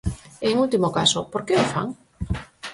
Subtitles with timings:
[0.45, 1.87] E en último caso, por que o fan?